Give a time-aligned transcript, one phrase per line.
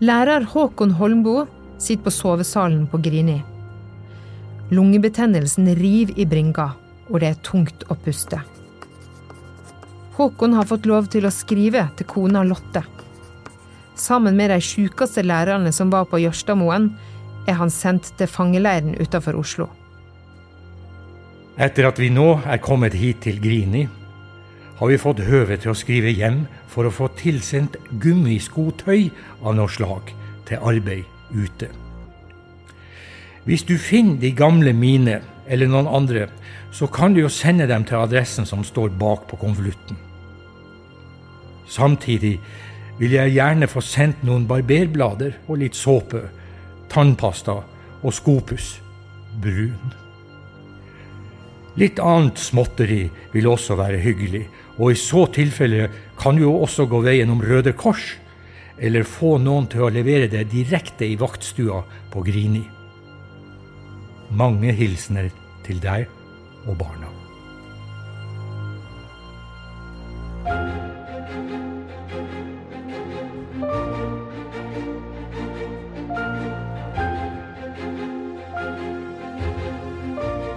[0.00, 1.42] Lærer Håkon Holmboe
[1.76, 3.34] sitter på sovesalen på Grini.
[4.72, 6.70] Lungebetennelsen river i bringa,
[7.10, 8.38] og det er tungt å puste.
[10.16, 12.80] Håkon har fått lov til å skrive til kona Lotte.
[13.92, 16.88] Sammen med de sjukeste lærerne som var på Jørstadmoen,
[17.44, 19.68] er han sendt til fangeleiren utenfor Oslo.
[21.60, 23.84] Etter at vi nå er kommet hit til Grini,
[24.80, 29.10] har vi fått høve til å skrive hjem for å få tilsendt gummiskotøy
[29.44, 30.14] av noe slag
[30.48, 31.04] til arbeid
[31.36, 31.68] ute.
[33.44, 36.30] Hvis du finner de gamle mine eller noen andre,
[36.72, 39.98] så kan du jo sende dem til adressen som står bak på konvolutten.
[41.68, 42.38] Samtidig
[42.98, 46.24] vil jeg gjerne få sendt noen barberblader og litt såpe,
[46.88, 47.60] tannpasta
[48.00, 48.78] og skopus.
[49.40, 49.92] Brun.
[51.78, 54.42] Litt annet småtteri vil også være hyggelig,
[54.80, 58.16] og i så tilfelle kan du jo også gå veien om Røde Kors,
[58.80, 61.82] eller få noen til å levere det direkte i vaktstua
[62.12, 62.64] på Grini.
[64.32, 65.28] Mange hilsener
[65.66, 66.08] til deg
[66.64, 67.10] og barna.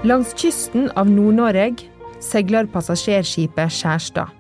[0.04, 1.93] Langs kysten av Nord-Norge
[2.24, 4.32] seiler passasjerskipet Skjærstad.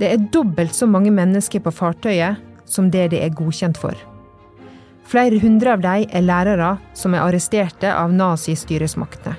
[0.00, 3.94] Det er dobbelt så mange mennesker på fartøyet som det det er godkjent for.
[5.04, 9.36] Flere hundre av dem er lærere som er arresterte av nazistyresmaktene.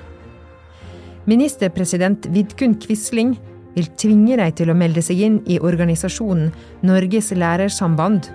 [1.26, 3.34] Ministerpresident Vidkun Quisling
[3.74, 6.52] vil tvinge dem til å melde seg inn i organisasjonen
[6.86, 8.30] Norges lærersamband,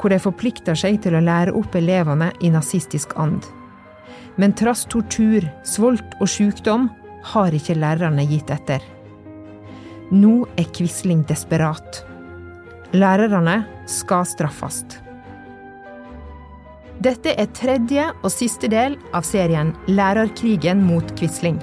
[0.00, 3.46] hvor de forplikter seg til å lære opp elevene i nazistisk and.
[4.36, 6.90] Men trass tortur, svolt og sykdom
[7.22, 8.82] har ikke lærerne gitt etter.
[10.12, 12.02] Nå er Quisling desperat.
[12.92, 14.82] Lærerne skal straffes.
[17.02, 21.56] Dette er tredje og siste del av serien Lærerkrigen mot Quisling.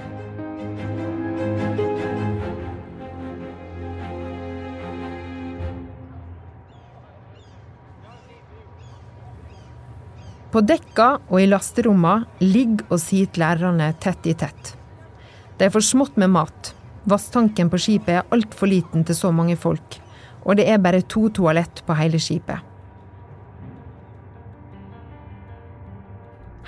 [10.49, 14.78] På dekka og i lasterommene ligger og sitter lærerne tett i tett.
[15.59, 16.71] Det er for smått med mat.
[17.11, 19.97] Vasstanken på skipet er altfor liten til så mange folk.
[20.47, 22.63] Og det er bare to toalett på hele skipet.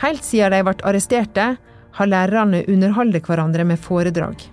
[0.01, 1.45] Helt siden de ble arresterte,
[1.91, 4.43] har lærerne underholdt hverandre med foredrag.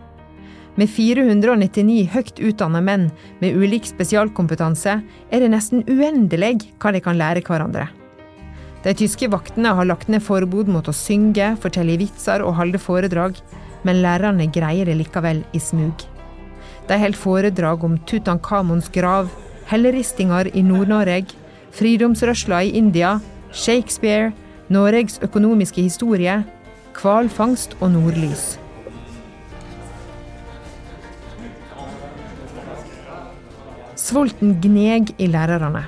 [0.78, 3.09] Med 499 høyt utdanna menn
[3.41, 7.88] med ulik spesialkompetanse er det nesten uendelig hva de kan lære hverandre.
[8.84, 13.41] De tyske vaktene har lagt ned forbud mot å synge, fortelle vitser og holde foredrag,
[13.84, 16.06] men lærerne greier det likevel i smug.
[16.89, 19.28] De holder foredrag om Tutankhamons grav,
[19.69, 21.37] helleristinger i Nord-Norge,
[21.77, 23.19] fridomsrørsla i India,
[23.53, 24.33] Shakespeare,
[24.69, 26.43] Norges økonomiske historie,
[26.99, 28.56] hvalfangst og nordlys.
[33.99, 35.84] Svolten gneg i lærerne.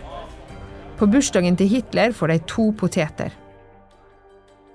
[1.01, 3.33] På bursdagen til Hitler får de to poteter.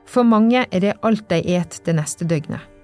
[0.09, 2.74] For mange er det alt de et det neste døgnet.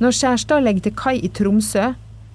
[0.00, 1.90] Når Skjærstad legger til kai i Tromsø,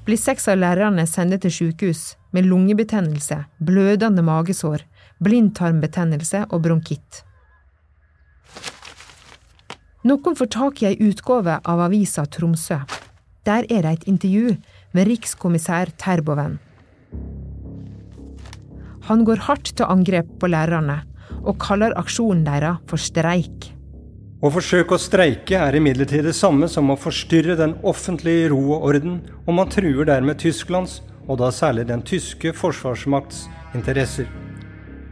[0.06, 4.84] blir seks av lærerne sendt til sykehus med lungebetennelse, blødende magesår,
[5.26, 7.24] blindtarmbetennelse og bronkitt.
[10.06, 12.84] Noen får tak i ei utgave av avisa Tromsø.
[13.50, 14.56] Der er det et intervju
[14.94, 16.60] med rikskommissær Terboven.
[19.10, 21.02] Han går hardt til angrep på lærerne,
[21.42, 23.75] og kaller aksjonen deres for streik.
[24.44, 28.90] Å forsøke å streike er imidlertid det samme som å forstyrre den offentlige ro og
[28.90, 33.46] orden, og man truer dermed Tysklands, og da særlig den tyske forsvarsmakts,
[33.76, 34.28] interesser.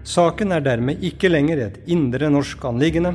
[0.03, 3.13] Saken er dermed ikke lenger et indre norsk anliggende,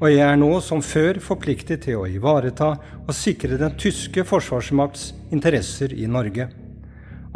[0.00, 2.70] og jeg er nå som før forpliktet til å ivareta
[3.02, 6.46] og sikre den tyske forsvarsmakts interesser i Norge.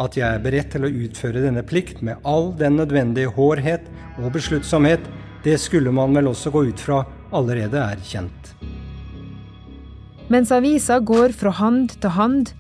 [0.00, 3.84] At jeg er beredt til å utføre denne plikt med all den nødvendige hårhet
[4.16, 5.04] og besluttsomhet,
[5.44, 7.02] det skulle man vel også gå ut fra
[7.34, 8.54] allerede er kjent.
[10.32, 12.54] Mens avisa går fra hand til hand,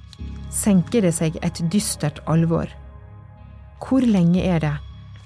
[0.52, 2.68] senker det seg et dystert alvor.
[3.84, 4.76] Hvor lenge er det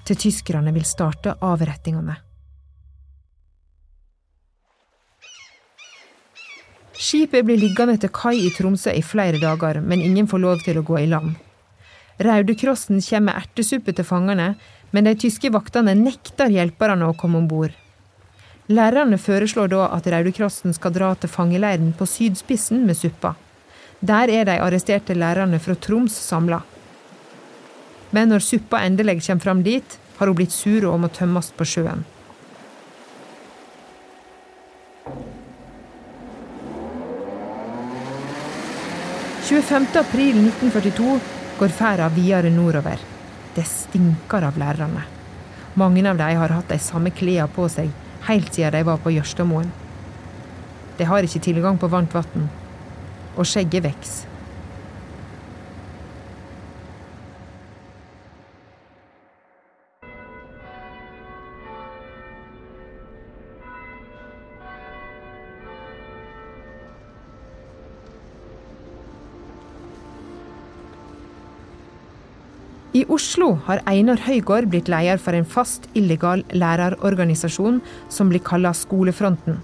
[0.07, 2.15] til tyskerne vil starte avrettingene?
[6.99, 10.81] Skipet blir liggende til kai i Tromsø i flere dager, men ingen får lov til
[10.81, 11.37] å gå i land.
[12.19, 14.49] Raudekrossen kommer med ertesuppe til fangene,
[14.91, 17.71] men de tyske vaktene nekter hjelperne å komme om bord.
[18.69, 23.31] Lærerne foreslår da at Raudekrossen skal dra til fangeleiren på sydspissen med suppa.
[24.05, 26.59] Der er de arresterte lærerne fra Troms samla.
[28.11, 31.65] Men når suppa endelig kommer fram dit, har hun blitt sur og må tømmes på
[31.65, 32.05] sjøen.
[39.49, 41.19] april 1942
[41.57, 42.99] går ferda videre nordover.
[43.55, 45.01] Det stinker av lærerne.
[45.73, 47.89] Mange av dem har hatt de samme klærne på seg
[48.27, 49.71] helt siden de var på Jørstadmoen.
[50.99, 52.49] De har ikke tilgang på varmt vann,
[53.37, 54.28] og skjegget vokser.
[73.09, 77.79] Oslo har Einar Høygård blitt leder for en fast illegal lærerorganisasjon
[78.13, 79.57] som blir kalla Skolefronten.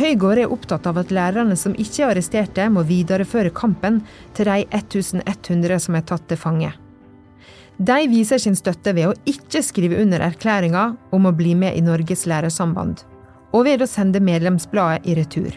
[0.00, 4.00] Høygård er opptatt av at lærerne som ikke er arresterte, må videreføre kampen
[4.34, 6.72] til de 1100 som er tatt til fange.
[7.78, 11.84] De viser sin støtte ved å ikke skrive under erklæringa om å bli med i
[11.86, 13.04] Norges lærersamband,
[13.54, 15.54] og ved å sende medlemsbladet i retur.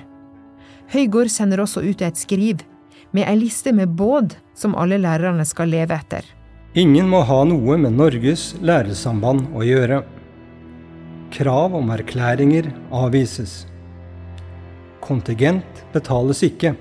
[0.93, 2.61] Høygård sender også ut et skriv
[3.13, 6.25] med ei liste med båd som alle lærerne skal leve etter.
[6.73, 9.99] Ingen må ha noe med Norges læresamband å gjøre.
[11.35, 13.67] Krav om erklæringer avvises.
[15.05, 16.71] Kontingent betales ikke.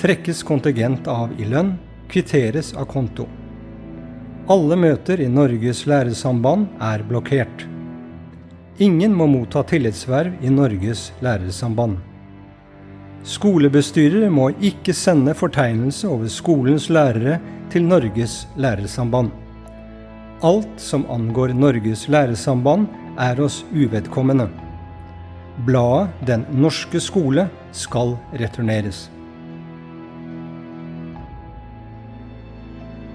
[0.00, 1.74] Trekkes kontingent av i lønn,
[2.08, 3.28] kvitteres av konto.
[4.48, 7.68] Alle møter i Norges læresamband er blokkert.
[8.80, 12.00] Ingen må motta tillitsverv i Norges læresamband.
[13.28, 19.30] Skolebestyrere må ikke sende fortegnelse over skolens lærere til Norges lærersamband.
[20.42, 22.88] Alt som angår Norges lærersamband
[23.18, 24.48] er oss uvedkommende.
[25.66, 29.08] Bladet Den norske skole skal returneres.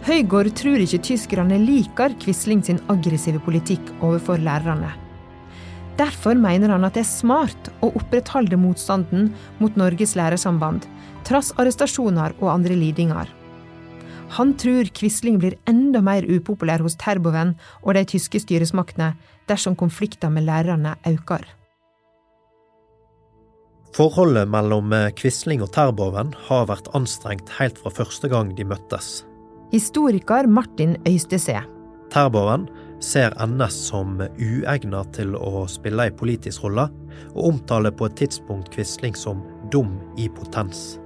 [0.05, 4.91] Høygård tror ikke tyskerne liker Quisling sin aggressive politikk overfor lærerne.
[5.97, 10.85] Derfor mener han at det er smart å opprettholde motstanden mot Norges lærersamband,
[11.25, 13.31] trass arrestasjoner og andre lidinger.
[14.35, 17.53] Han tror Quisling blir enda mer upopulær hos Terboven
[17.83, 19.13] og de tyske styresmaktene
[19.47, 21.45] dersom konflikter med lærerne øker.
[23.95, 29.23] Forholdet mellom Quisling og Terboven har vært anstrengt helt fra første gang de møttes.
[29.71, 31.61] Historiker Martin Øystese.
[32.11, 32.67] Terboven
[32.99, 36.89] ser NS som uegnet til å spille ei politisk rolle,
[37.31, 39.41] og omtaler på et tidspunkt Quisling som
[39.71, 40.97] dum i potens.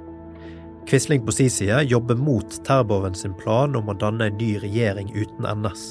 [0.89, 5.11] Quisling på sin side jobber mot Terboven sin plan om å danne en ny regjering
[5.13, 5.83] uten NS.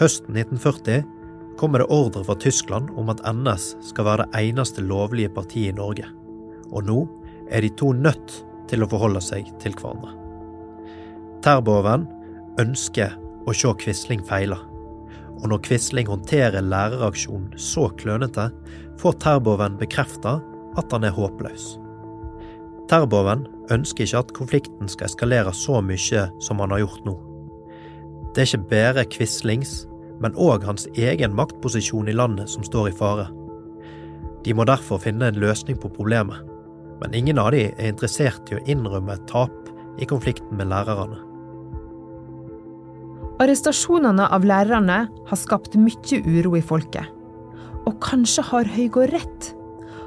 [0.00, 1.02] Høsten 1940
[1.60, 5.76] kommer det ordre fra Tyskland om at NS skal være det eneste lovlige partiet i
[5.76, 6.08] Norge,
[6.72, 7.02] og nå
[7.52, 8.38] er de to nødt
[8.72, 10.14] til å forholde seg til hverandre.
[11.44, 12.08] Terboven
[12.64, 13.12] ønsker
[13.44, 14.56] å se Quisling feile.
[15.36, 18.48] Og når Quisling håndterer læreraksjonen så klønete,
[19.04, 20.38] får Terboven bekrefta
[20.80, 21.74] at han er håpløs.
[22.90, 27.14] Terboven ønsker ikke at konflikten skal eskalere så mye som han har gjort nå.
[28.34, 29.84] Det er ikke bare Quislings,
[30.20, 33.28] men òg hans egen maktposisjon i landet som står i fare.
[34.42, 36.42] De må derfor finne en løsning på problemet,
[37.00, 39.70] men ingen av de er interessert i å innrømme et tap
[40.00, 41.20] i konflikten med lærerne.
[43.40, 44.98] Arrestasjonene av lærerne
[45.30, 47.06] har skapt mye uro i folket.
[47.88, 49.54] Og kanskje har Høygård rett?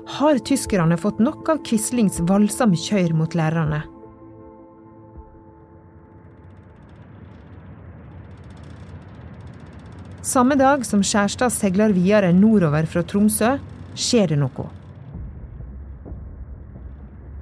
[0.06, 3.80] Har tyskerne fått nok av Quislings voldsomme kjør mot lærerne?
[10.24, 13.56] Samme dag som Skjærstad seiler videre nordover fra Tromsø,
[13.96, 14.68] skjer det noe.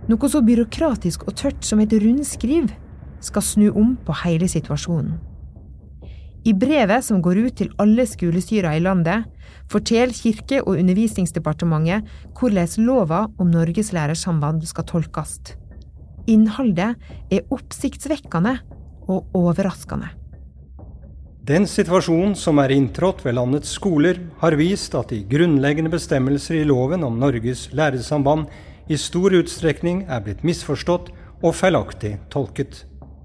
[0.10, 2.70] Noe så byråkratisk og tørt som et rundskriv
[3.22, 5.18] skal snu om på hele situasjonen.
[6.46, 9.28] I brevet som går ut til alle skolestyrer i landet,
[9.72, 15.40] forteller Kirke- og undervisningsdepartementet hvordan lova om Norges lærersamband skal tolkes.
[16.28, 16.96] Innholdet
[17.32, 18.60] er oppsiktsvekkende
[19.10, 20.12] og overraskende.
[21.42, 26.68] Den situasjonen som er inntrådt ved landets skoler, har vist at de grunnleggende bestemmelser i
[26.70, 28.46] loven om Norges lærersamband
[28.88, 31.10] i stor utstrekning er blitt misforstått
[31.42, 32.84] og feilaktig tolket.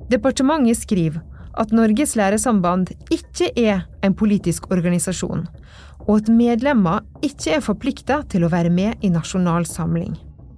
[0.08, 1.20] Departementet skriver
[1.60, 5.44] at Norges lærersamband ikke er en politisk organisasjon,
[6.06, 10.14] og at medlemmer ikke er forplikta til å være med i Nasjonal Samling.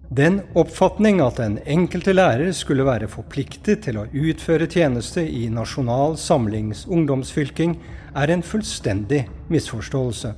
[0.08, 6.16] Den oppfatning at den enkelte lærer skulle være forpliktet til å utføre tjeneste i Nasjonal
[6.20, 7.76] Samlings ungdomsfylking,
[8.16, 10.32] er en fullstendig misforståelse.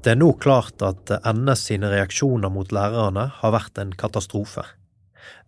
[0.00, 4.64] Det er nå klart at NS sine reaksjoner mot lærerne har vært en katastrofe.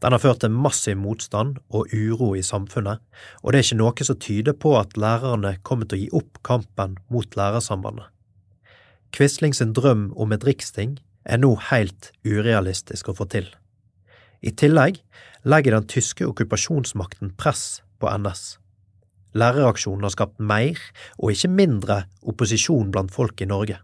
[0.02, 3.02] Den har ført til massiv motstand og uro i samfunnet,
[3.42, 6.42] og det er ikke noe som tyder på at lærerne kommer til å gi opp
[6.46, 8.08] kampen mot Lærersambandet.
[9.12, 13.46] Quisling sin drøm om et riksting er nå helt urealistisk å få til.
[14.42, 14.98] I tillegg
[15.46, 18.56] legger den tyske okkupasjonsmakten press på NS.
[19.38, 20.76] Læreraksjonen har skapt mer,
[21.18, 23.78] og ikke mindre, opposisjon blant folk i Norge.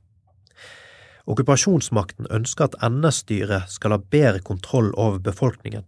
[1.29, 5.85] Okkupasjonsmakten ønsker at NS-styret skal ha bedre kontroll over befolkningen,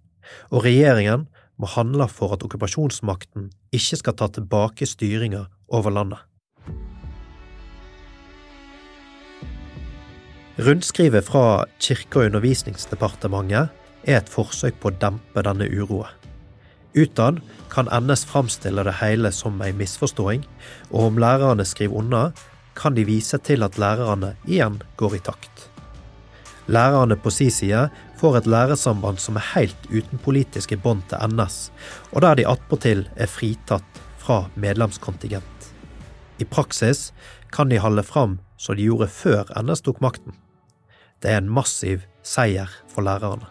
[0.52, 6.20] og regjeringen må handle for at okkupasjonsmakten ikke skal ta tilbake styringa over landet.
[10.60, 13.70] Rundskrivet fra Kirke- og undervisningsdepartementet
[14.04, 16.10] er et forsøk på å dempe denne uroa.
[16.92, 17.40] Utad
[17.72, 20.44] kan NS framstille det hele som ei misforståing,
[20.90, 22.24] og om lærerne skriver unna,
[22.74, 25.66] kan de vise til at lærerne igjen går i takt.
[26.70, 27.88] Lærerne på si side
[28.20, 31.70] får et lærersamband som er helt uten politiske bånd til NS,
[32.12, 35.70] og der de attpåtil er fritatt fra medlemskontingent.
[36.38, 37.10] I praksis
[37.52, 40.36] kan de holde fram som de gjorde før NS tok makten.
[41.20, 43.48] Det er en massiv seier for lærerne.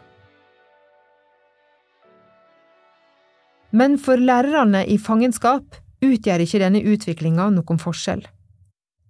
[3.72, 8.24] Men for lærerne i fangenskap utgjør ikke denne utviklinga noen forskjell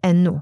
[0.05, 0.39] ennå.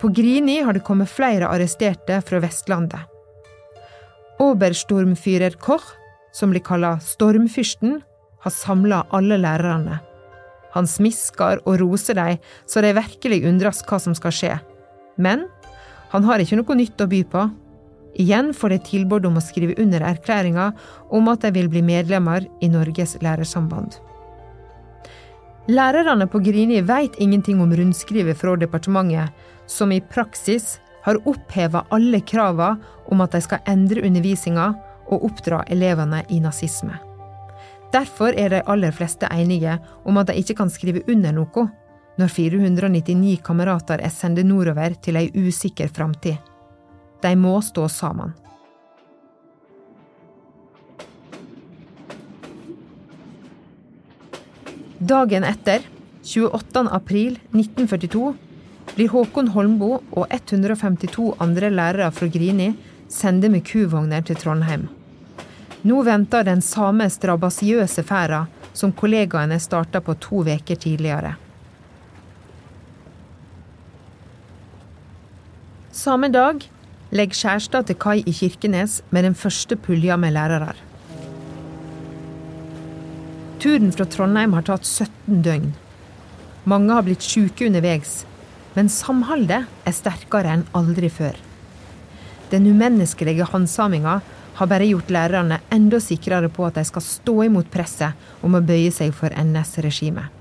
[0.00, 3.00] På Grini har det kommet flere arresterte fra Vestlandet.
[4.38, 5.86] Oberstormfyrer Koch,
[6.32, 8.02] som blir kalla Stormfyrsten,
[8.44, 9.98] har samla alle lærerne.
[10.76, 14.56] Han smisker og roser dem så de virkelig undres hva som skal skje.
[15.16, 15.46] Men
[16.12, 17.46] han har ikke noe nytt å by på.
[18.20, 20.70] Igjen får de tilbud om å skrive under erklæringa
[21.16, 23.96] om at de vil bli medlemmer i Norges lærersamband.
[25.66, 29.32] Lærerne på Grini vet ingenting om rundskrivet fra departementet,
[29.66, 32.76] som i praksis har oppheva alle krava
[33.10, 34.68] om at de skal endre undervisninga
[35.10, 36.94] og oppdra elevene i nazisme.
[37.90, 41.66] Derfor er de aller fleste enige om at de ikke kan skrive under noe
[42.16, 46.38] når 499 kamerater er sendt nordover til ei usikker framtid.
[47.22, 48.32] De må stå sammen.
[54.98, 55.82] Dagen etter,
[56.22, 56.88] 28.
[56.90, 58.34] april 1942,
[58.96, 62.70] blir Håkon Holmboe og 152 andre lærere fra Grini
[63.12, 64.86] sendt med kuvogner til Trondheim.
[65.84, 71.34] Nå venter den samme strabasiøse ferda som kollegaene starta på to uker tidligere.
[75.92, 76.64] Samme dag
[77.12, 80.72] legger Skjærstad til kai i Kirkenes med den første pulja med lærere.
[83.56, 85.70] Turen fra Trondheim har tatt 17 døgn.
[86.68, 88.26] Mange har blitt syke underveis,
[88.76, 91.38] men samholdet er sterkere enn aldri før.
[92.52, 94.18] Den umenneskelige handsaminga
[94.60, 98.64] har bare gjort lærerne enda sikrere på at de skal stå imot presset om å
[98.64, 100.35] bøye seg for NS-regimet.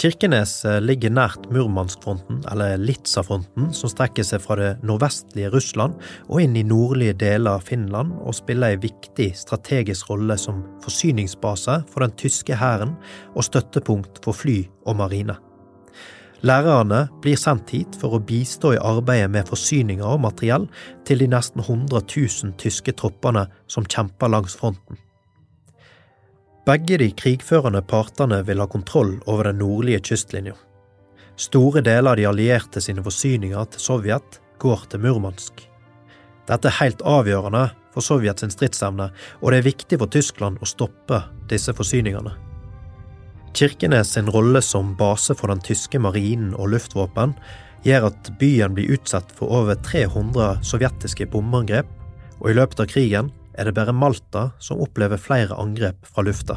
[0.00, 5.98] Kirkenes eh, ligger nært Murmanskfronten, eller Litsa-fronten, som strekker seg fra det nordvestlige Russland
[6.30, 11.82] og inn i nordlige deler av Finland, og spiller en viktig strategisk rolle som forsyningsbase
[11.92, 12.94] for den tyske hæren
[13.34, 15.36] og støttepunkt for fly og marine.
[16.48, 20.64] Lærerne blir sendt hit for å bistå i arbeidet med forsyninger og materiell
[21.04, 24.96] til de nesten 100 000 tyske troppene som kjemper langs fronten.
[26.68, 30.52] Begge de krigførende partene vil ha kontroll over den nordlige kystlinja.
[31.40, 35.62] Store deler av de allierte sine forsyninger til Sovjet går til Murmansk.
[36.50, 39.08] Dette er helt avgjørende for Sovjets stridsevne,
[39.40, 42.34] og det er viktig for Tyskland å stoppe disse forsyningene.
[43.56, 47.32] Kirkenes sin rolle som base for den tyske marinen og luftvåpen
[47.88, 51.88] gjør at byen blir utsatt for over 300 sovjetiske bombeangrep,
[52.40, 56.56] og i løpet av krigen er det bare Malta som opplever flere angrep fra lufta.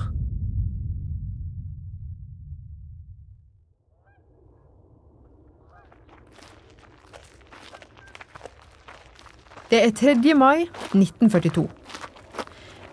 [9.74, 10.36] Det er 3.
[10.38, 11.65] mai 1942.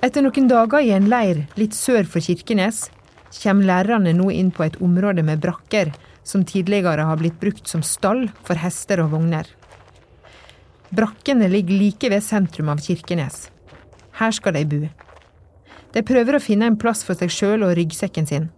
[0.01, 2.87] Etter noen dager i en leir litt sør for Kirkenes
[3.37, 5.93] kommer lærerne nå inn på et område med brakker
[6.27, 9.45] som tidligere har blitt brukt som stall for hester og vogner.
[10.91, 13.51] Brakkene ligger like ved sentrum av Kirkenes.
[14.21, 14.81] Her skal de bo.
[15.95, 18.51] De prøver å finne en plass for seg sjøl og ryggsekken sin.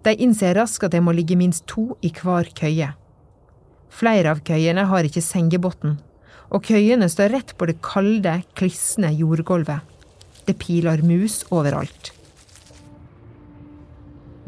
[0.00, 2.94] De innser raskt at det må ligge minst to i hver køye.
[3.92, 5.98] Flere av køyene har ikke sengebunn,
[6.48, 9.84] og køyene står rett på det kalde, klissende jordgulvet.
[10.48, 12.14] Det piler mus overalt.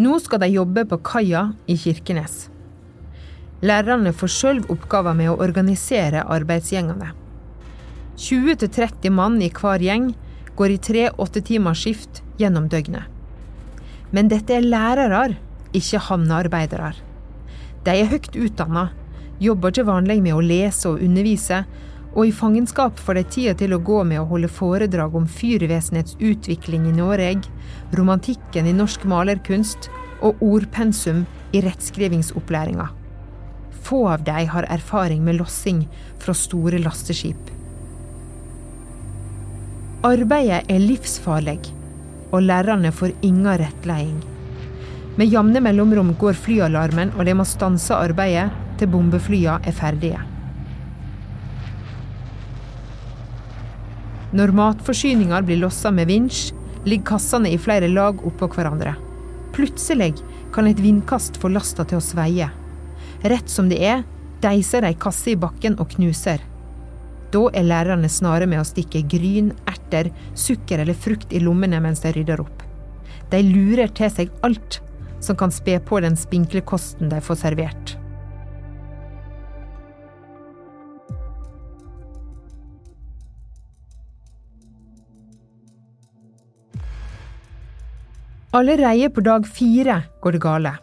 [0.02, 2.46] Nå skal de jobbe på kaia i Kirkenes.
[3.62, 7.12] Lærerne får sjøl oppgaver med å organisere arbeidsgjengene.
[8.16, 10.12] 20-30 mann i hver gjeng
[10.56, 13.08] går i tre åttetimersskift gjennom døgnet.
[14.12, 15.36] Men dette er lærere,
[15.72, 16.92] ikke havnearbeidere.
[17.86, 18.90] De er høyt utdanna,
[19.40, 21.62] jobber til vanlig med å lese og undervise,
[22.12, 26.18] og i fangenskap får de tida til å gå med å holde foredrag om fyrvesenets
[26.20, 27.48] utvikling i Norge,
[27.96, 29.88] romantikken i norsk malerkunst
[30.20, 31.24] og ordpensum
[31.56, 32.90] i rettskrivingsopplæringa.
[33.82, 35.86] Få av de har erfaring med lossing
[36.20, 37.61] fra store lasteskip.
[40.02, 41.60] Arbeidet er livsfarlig,
[42.34, 44.16] og lærerne får ingen rettledning.
[45.14, 48.48] Med jevne mellomrom går flyalarmen, og de må stanse arbeidet
[48.80, 50.18] til bombeflyene er ferdige.
[54.34, 56.48] Når matforsyninger blir lossa med vinsj,
[56.82, 58.96] ligger kassene i flere lag oppå hverandre.
[59.54, 60.16] Plutselig
[60.50, 62.50] kan et vindkast få lasta til å sveie.
[63.22, 64.02] Rett som det er,
[64.42, 66.42] deiser ei kasse i bakken og knuser.
[67.32, 69.54] Da er lærerne snare med å stikke gryn,
[69.92, 72.62] erter, sukker eller frukt i lommene mens de rydder opp.
[73.30, 74.80] De lurer til seg alt
[75.22, 77.96] som kan spe på den spinkle kosten de får servert.
[88.52, 90.74] Allerede på dag fire går det gale.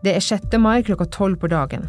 [0.00, 0.56] Det er 6.
[0.56, 1.84] mai klokka tolv på dagen.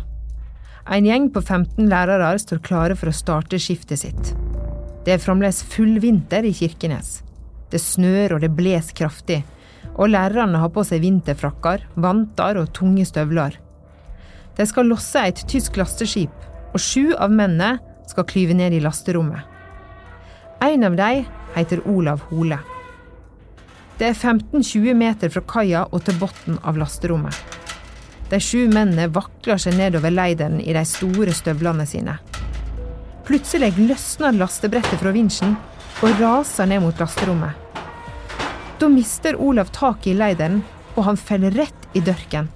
[0.92, 4.36] En gjeng på 15 lærere står klare for å starte skiftet sitt.
[5.08, 7.22] Det er fremdeles full vinter i Kirkenes.
[7.72, 9.38] Det snør og det bles kraftig,
[9.96, 13.56] og lærerne har på seg vinterfrakker, vanter og tunge støvler.
[14.58, 16.34] De skal losse et tysk lasteskip,
[16.74, 17.78] og sju av mennene
[18.12, 19.48] skal klyve ned i lasterommet.
[20.68, 21.24] En av dem
[21.56, 22.60] heter Olav Hole.
[23.96, 27.40] Det er 15-20 meter fra kaia og til bunnen av lasterommet.
[28.28, 32.20] De sju mennene vakler seg nedover leideren i de store støvlene sine.
[33.28, 35.58] Plutselig løsner lastebrettet fra vinsjen
[36.00, 37.58] og raser ned mot lasterommet.
[38.80, 40.62] Da mister Olav taket i leideren,
[40.96, 42.48] og han faller rett i dørken.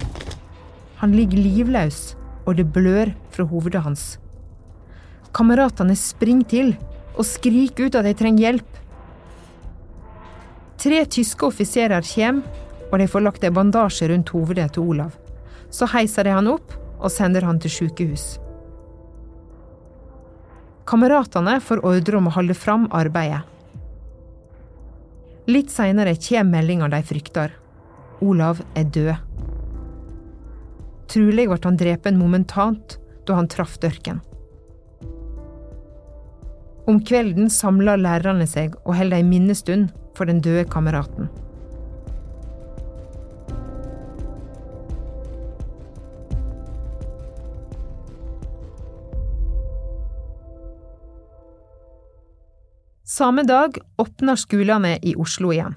[1.01, 2.13] Han ligger livløs,
[2.45, 4.05] og det blør fra hovedet hans.
[5.35, 6.71] Kameratene springer til
[7.17, 8.77] og skriker ut at de trenger hjelp.
[10.79, 12.47] Tre tyske offiserer kommer,
[12.91, 15.11] og de får lagt en bandasje rundt hovedet til Olav.
[15.67, 18.37] Så heiser de han opp og sender han til sykehus.
[20.91, 23.45] Kameratene får ordre om å holde fram arbeidet.
[25.47, 27.53] Litt seinere kommer meldinga de frykter.
[28.19, 29.13] Olav er død.
[31.13, 34.19] Trolig ble han drepen momentant da han traff dørken.
[36.91, 41.31] Om kvelden samler lærerne seg og holder ei minnestund for den døde kameraten.
[53.11, 55.73] Samme dag åpner skolene i Oslo igjen.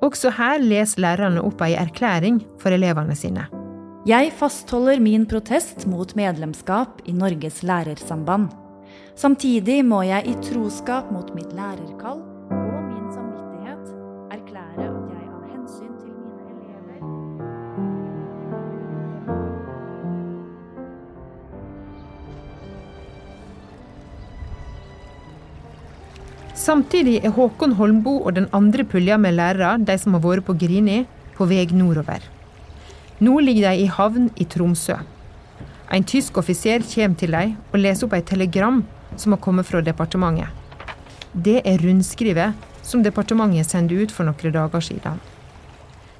[0.00, 3.44] Også her leser lærerne opp ei erklæring for elevene sine.
[4.08, 8.48] Jeg fastholder min protest mot medlemskap i Norges lærersamband.
[9.12, 12.24] Samtidig må jeg i troskap mot mitt lærerkall
[26.60, 30.52] Samtidig er Håkon Holmbo og den andre pulja med lærere, de som har vært på
[30.60, 31.06] Grini,
[31.38, 32.20] på vei nordover.
[33.24, 34.98] Nå ligger de i havn i Tromsø.
[35.90, 38.82] En tysk offiser kommer til dem og leser opp et telegram
[39.16, 40.52] som har kommet fra departementet.
[41.32, 45.16] Det er rundskrivet som departementet sendte ut for noen dager siden.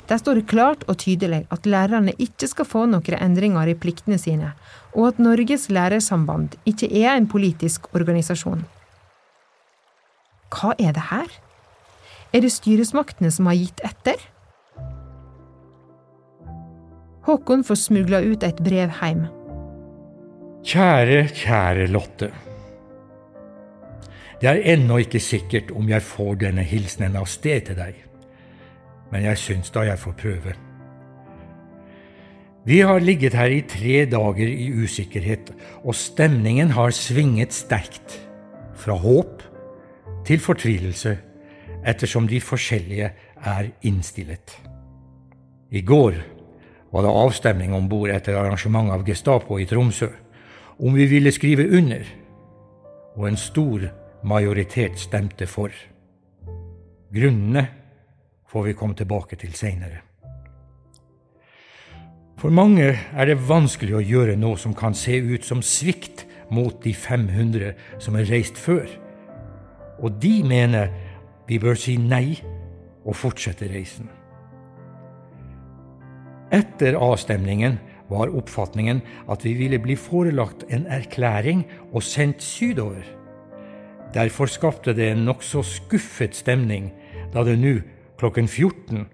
[0.09, 4.17] Der står det klart og tydelig at lærerne ikke skal få noen endringer i pliktene
[4.19, 4.55] sine,
[4.97, 8.65] og at Norges lærersamband ikke er en politisk organisasjon.
[10.51, 11.31] Hva er det her?
[12.35, 14.19] Er det styresmaktene som har gitt etter?
[17.27, 19.27] Håkon får smugla ut et brev hjem.
[20.67, 22.31] Kjære, kjære Lotte.
[24.41, 27.97] Det er ennå ikke sikkert om jeg får denne hilsenen av sted til deg,
[29.13, 30.57] men jeg syns da jeg får prøve.
[32.65, 35.53] Vi har ligget her i tre dager i usikkerhet,
[35.85, 38.19] og stemningen har svinget sterkt.
[38.81, 39.40] Fra håp
[40.31, 41.17] til fortvilelse,
[41.87, 43.09] ettersom de forskjellige
[43.51, 44.53] er innstillet.
[45.71, 46.21] I går
[46.93, 50.07] var det avstemning om bord etter arrangementet av Gestapo i Tromsø,
[50.79, 52.07] om vi ville skrive under,
[53.17, 53.89] og en stor
[54.23, 55.75] majoritet stemte for.
[57.11, 57.67] Grunnene
[58.47, 60.05] får vi komme tilbake til seinere.
[62.39, 66.23] For mange er det vanskelig å gjøre noe som kan se ut som svikt
[66.55, 68.87] mot de 500 som er reist før.
[70.01, 70.91] Og de mener
[71.49, 72.39] vi bør si nei
[73.05, 74.09] og fortsette reisen.
[76.51, 77.79] Etter avstemningen
[78.11, 83.05] var oppfatningen at vi ville bli forelagt en erklæring og sendt sydover.
[84.15, 86.91] Derfor skapte det en nokså skuffet stemning
[87.35, 87.77] da det nå,
[88.19, 89.07] klokken 14,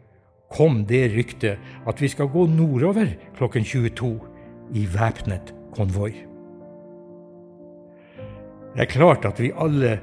[0.57, 4.15] kom det ryktet at vi skal gå nordover klokken 22
[4.75, 6.15] i væpnet konvoi.
[8.77, 9.99] Det er klart at vi alle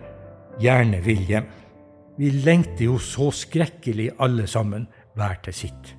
[0.61, 1.47] gjerne vil hjem.
[2.17, 5.93] Vi lengter jo så skrekkelig alle sammen, hver til sitt.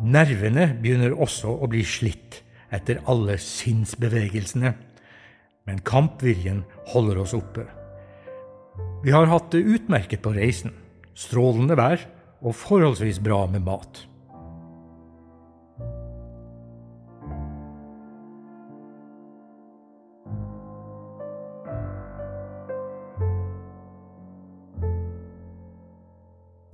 [0.00, 4.72] Nervene begynner også å bli slitt etter alle sinnsbevegelsene,
[5.68, 7.66] men kampviljen holder oss oppe.
[9.04, 10.72] Vi har hatt det utmerket på reisen.
[11.18, 12.00] Strålende vær
[12.40, 14.07] og forholdsvis bra med mat.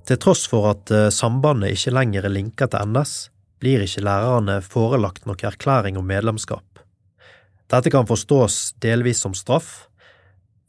[0.05, 3.13] Til tross for at eh, sambandet ikke lenger er linka til NS,
[3.61, 6.81] blir ikke lærerne forelagt noen erklæring om medlemskap.
[7.73, 9.87] Dette kan forstås delvis som straff.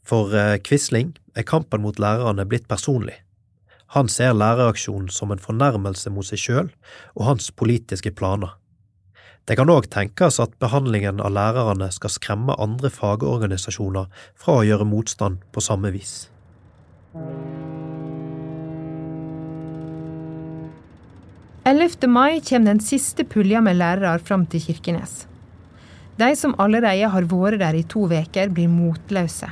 [0.07, 3.19] For eh, Quisling er kampen mot lærerne blitt personlig.
[3.93, 6.71] Han ser læreraksjonen som en fornærmelse mot seg sjøl
[7.13, 8.57] og hans politiske planer.
[9.47, 14.89] Det kan òg tenkes at behandlingen av lærerne skal skremme andre fagorganisasjoner fra å gjøre
[14.89, 16.25] motstand på samme vis.
[21.67, 22.07] 11.
[22.07, 25.25] mai kommer den siste pulja med lærere fram til Kirkenes.
[26.15, 29.49] De som allerede har vært der i to uker, blir motløse.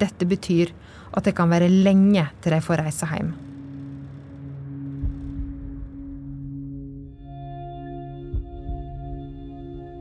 [0.00, 0.72] Dette betyr
[1.14, 3.30] at det kan være lenge til de får reise hjem.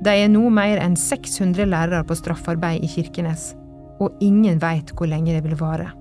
[0.02, 3.52] De er nå mer enn 600 lærere på straffarbeid i Kirkenes,
[4.02, 5.91] og ingen veit hvor lenge det vil vare.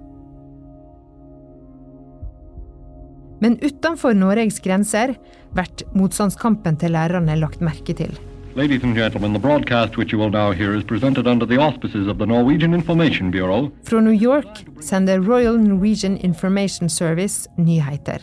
[3.41, 5.17] Men utenfor Norges grenser
[5.57, 8.17] blir motstandskampen til lærerne lagt merke til.
[8.57, 12.09] Ladies and gentlemen, the broadcast which you will now hear is presented under the auspices
[12.09, 13.71] of the Norwegian Information Bureau.
[13.85, 18.19] Fra New York sender Royal Norwegian Information Service nyheter.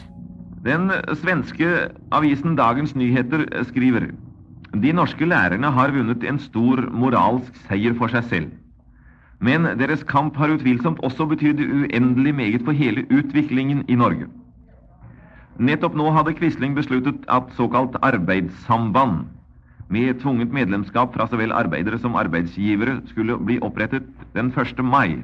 [0.66, 4.10] Den svenske avisen Dagens Nyheter skriver
[4.74, 8.52] de norske lærerne har vunnet en stor moralsk seier for seg selv.
[9.44, 14.26] Men deres kamp har utvilsomt også betydd uendelig meget for hele utviklingen i Norge.
[15.60, 19.26] Nettopp nå hadde Quisling besluttet at såkalt arbeidssamband
[19.90, 24.82] med tvunget medlemskap fra så vel arbeidere som arbeidsgivere skulle bli opprettet den 1.
[24.84, 25.22] mai.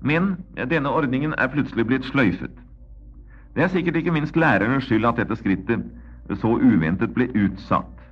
[0.00, 0.36] Men
[0.70, 2.54] denne ordningen er plutselig blitt sløyfet.
[3.56, 5.82] Det er sikkert ikke minst lærernes skyld at dette skrittet
[6.38, 8.03] så uventet ble utsatt.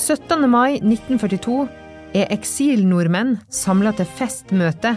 [0.00, 0.50] 17.
[0.50, 1.68] mai 1942
[2.16, 4.94] er eksilnordmenn samla til festmøte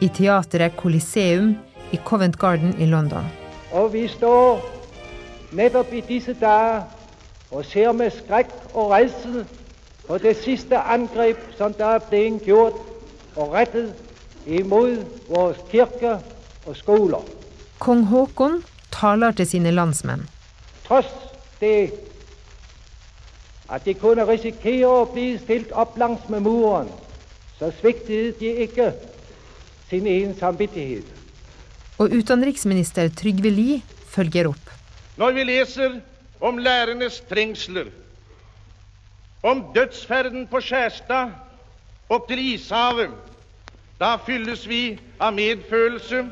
[0.00, 1.50] i teatret Coliseum
[1.92, 3.26] i Covent Garden i London.
[3.76, 4.64] Og vi står
[5.52, 6.86] nettopp i disse dager
[7.52, 9.44] og ser med skrekk og redsel
[10.08, 12.80] på det siste angrep som der er blitt gjort
[13.36, 13.92] og rettet
[14.46, 16.24] imot våre kirker
[16.64, 17.28] og skoler.
[17.78, 20.24] Kong Haakon taler til sine landsmenn.
[20.88, 21.12] Tross
[21.60, 21.92] det
[23.68, 26.90] at de kunne risikere å bli stilt opp langs med muren,
[27.58, 28.92] så sviktet de ikke
[29.90, 31.06] sin egen samvittighet.
[31.98, 34.72] Og utenriksminister Trygve Lie følger opp.
[35.16, 36.00] Når vi leser
[36.44, 37.88] om lærernes trengsler,
[39.42, 41.32] om dødsferden på Skjærstad
[42.12, 43.14] opp til Ishavet,
[44.00, 46.26] da fylles vi av medfølelse,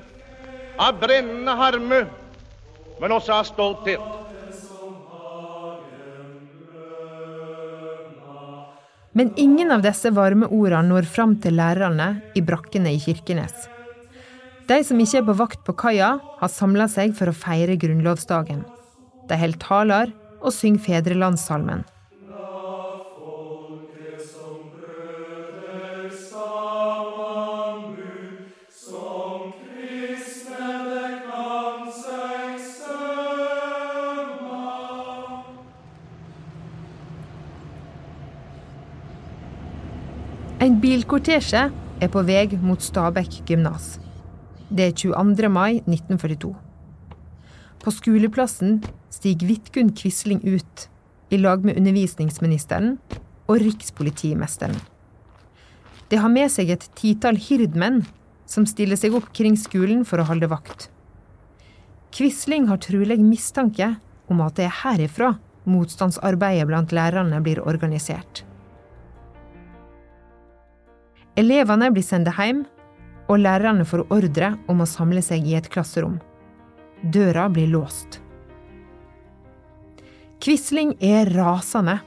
[0.79, 2.03] av brennende harme,
[3.01, 4.24] men også av stolthet.
[9.15, 13.55] Men ingen av disse varme ordene når fram til lærerne i brakkene i Kirkenes.
[14.67, 18.65] De som ikke er på vakt på kaia, har samla seg for å feire grunnlovsdagen.
[19.29, 21.85] De holder taler og synger fedrelandssalmen.
[40.65, 41.61] En bilkortesje
[42.01, 43.99] er på vei mot Stabekk gymnas.
[44.73, 45.51] Det er 22.
[45.53, 46.55] mai 1942.
[47.85, 48.79] På skoleplassen
[49.13, 50.87] stiger Vidkun Quisling ut
[51.29, 52.95] i lag med undervisningsministeren
[53.45, 54.79] og rikspolitimesteren.
[56.09, 58.01] Det har med seg et titall hirdmenn
[58.49, 60.89] som stiller seg opp kring skolen for å holde vakt.
[62.17, 63.99] Quisling har trolig mistanke
[64.33, 65.35] om at det er herifra
[65.69, 68.47] motstandsarbeidet blant lærerne blir organisert.
[71.35, 72.63] Elevene blir sendt hjem,
[73.27, 76.21] og lærerne får ordre om å samle seg i et klasserom.
[77.03, 78.21] Døra blir låst.
[80.45, 81.99] Quisling er rasende.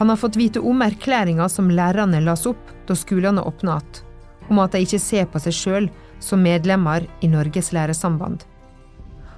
[0.00, 4.06] Han har fått vite om erklæringa som lærerne las opp da skolene åpna igjen,
[4.50, 5.86] om at de ikke ser på seg sjøl
[6.18, 8.42] som medlemmer i Norges læresamband.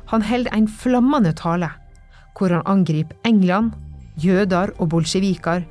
[0.08, 1.68] Han holder en flammende tale,
[2.38, 3.74] hvor han angriper England,
[4.16, 5.66] jøder og bolsjeviker,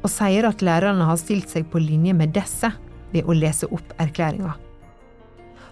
[0.00, 2.72] og sier at lærerne har stilt seg på linje med disse
[3.12, 4.54] ved å lese opp erklæringa.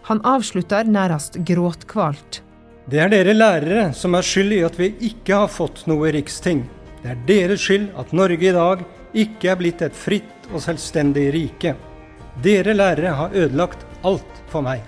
[0.08, 2.42] Han avslutter nærmest gråtkvalt.
[2.88, 6.62] Det er dere lærere som er skyld i at vi ikke har fått noe riksting.
[7.02, 11.26] Det er deres skyld at Norge i dag ikke er blitt et fritt og selvstendig
[11.34, 11.74] rike.
[12.42, 14.80] Dere lærere har ødelagt alt for meg.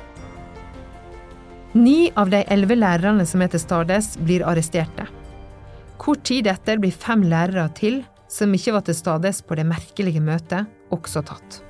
[1.76, 5.07] Ni av de elleve lærerne som er til stades, blir arresterte.
[6.00, 8.00] Kort tid etter blir fem lærere til,
[8.31, 11.61] som ikke var til stades på det merkelige møtet, også tatt.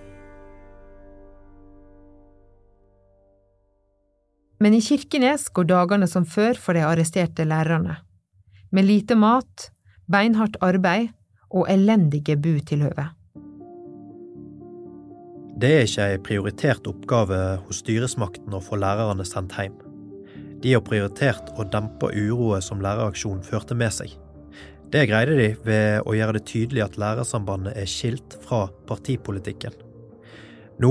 [4.60, 7.96] Men i Kirkenes går dagene som før for de arresterte lærerne.
[8.70, 9.70] Med lite mat,
[10.10, 11.08] beinhardt arbeid
[11.50, 13.08] og elendige butilhøve.
[15.60, 19.74] Det er ikke ei prioritert oppgave hos styresmakten å få lærerne sendt hjem.
[20.60, 24.14] De har prioritert å dempe uroet som læreraksjonen førte med seg.
[24.90, 29.76] Det greide de ved å gjøre det tydelig at Lærersambandet er skilt fra partipolitikken.
[30.82, 30.90] Nå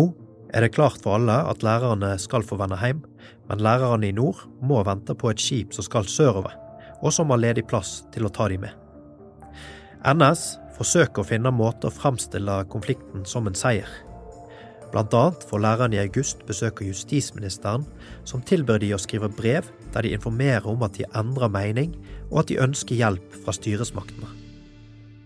[0.55, 3.01] er det klart for alle at lærerne skal få vende hjem,
[3.49, 6.55] men lærerne i nord må vente på et skip som skal sørover,
[7.03, 8.71] og som har ledig plass til å ta dem med.
[10.07, 10.45] NS
[10.77, 13.89] forsøker å finne måter å fremstille konflikten som en seier.
[14.93, 17.83] Blant annet får lærerne i august besøk av justisministeren,
[18.29, 21.95] som tilbyr de å skrive brev der de informerer om at de endrer mening,
[22.29, 24.29] og at de ønsker hjelp fra styresmaktene.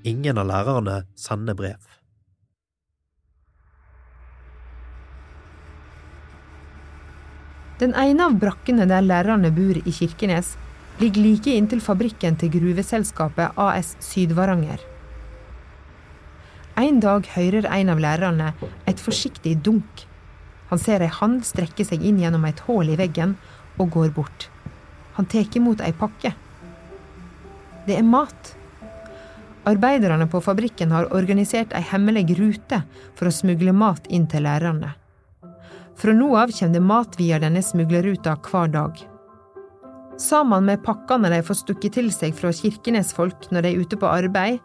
[0.07, 1.79] Ingen av lærerne sender brev.
[7.81, 10.53] Den ene av brakkene der lærerne bor i Kirkenes,
[11.01, 14.79] ligger like inntil fabrikken til gruveselskapet AS Sydvaranger.
[16.79, 18.53] En dag hører en av lærerne
[18.89, 20.05] et forsiktig dunk.
[20.73, 23.36] Han ser ei hand strekke seg inn gjennom et hull i veggen
[23.77, 24.47] og går bort.
[25.13, 26.31] Han tar imot ei pakke.
[27.86, 28.55] Det er mat.
[29.69, 32.79] Arbeiderne på fabrikken har organisert ei hemmelig rute
[33.13, 34.95] for å smugle mat inn til lærerne.
[35.93, 38.97] Fra nå av kommer det mat via denne smuglerruta hver dag.
[40.17, 44.09] Sammen med pakkene de får stukket til seg fra Kirkenes-folk når de er ute på
[44.09, 44.57] arbeid,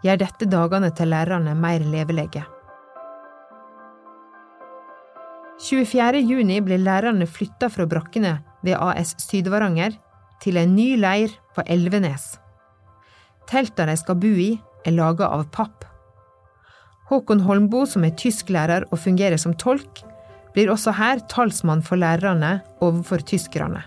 [0.00, 2.46] gjør dette dagene til lærerne mer levelige.
[5.60, 6.22] 24.
[6.24, 9.92] juni blir lærerne flytta fra brakkene ved AS Sydvaranger
[10.40, 12.38] til en ny leir på Elvenes.
[13.50, 14.54] Telta de skal bo i,
[14.88, 15.84] er laga av papp.
[17.10, 20.00] Håkon Holmboe, som er tysklærer og fungerer som tolk,
[20.54, 23.82] blir også her talsmann for lærerne overfor tyskerne.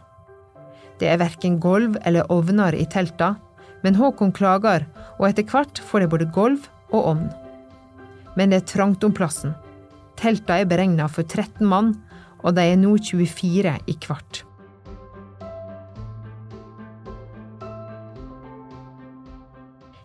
[1.01, 3.33] Det er verken gulv eller ovner i telta,
[3.81, 4.85] men Håkon klager,
[5.17, 7.27] og etter hvert får de både gulv og ovn.
[8.37, 9.57] Men det er trangt om plassen.
[10.19, 11.93] Telta er beregna for 13 mann,
[12.43, 14.43] og de er nå 24 i hvert.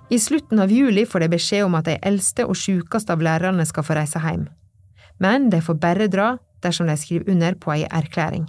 [0.09, 3.67] I slutten av juli får de beskjed om at de eldste og sjukeste av lærerne
[3.69, 4.47] skal få reise hjem.
[5.21, 8.47] Men de får bare dra dersom de skriver under på ei erklæring.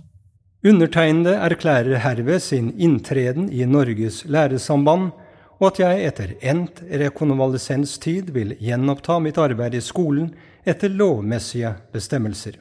[0.64, 5.12] Undertegnede erklærer herved sin inntreden i Norges læresamband,
[5.60, 10.32] og at jeg etter endt rekonvalesenstid vil gjenoppta mitt arbeid i skolen
[10.64, 12.56] etter lovmessige bestemmelser.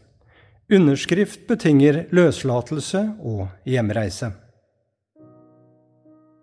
[0.68, 4.32] Underskrift betinger løslatelse og hjemreise.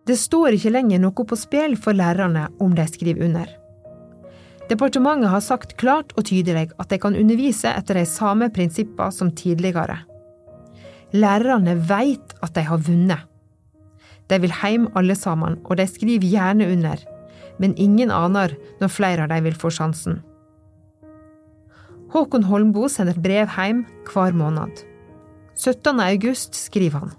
[0.06, 3.52] Det står ikke lenger noe på spill for lærerne om de skriver under.
[4.70, 9.30] Departementet har sagt klart og tydelig at de kan undervise etter de samme prinsipper som
[9.38, 10.00] tidligere.
[11.14, 13.28] Lærerne vet at de har vunnet.
[14.30, 17.02] De vil hjem alle sammen, og de skriver gjerne under,
[17.62, 20.22] men ingen aner når flere av dem vil få sjansen.
[22.16, 24.86] Håkon Holmboe sender brev hjem hver måned.
[25.56, 26.00] 17.
[26.00, 27.14] august skriver han.